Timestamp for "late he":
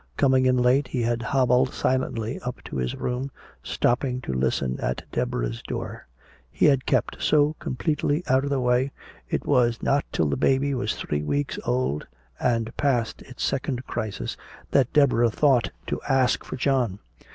0.57-1.03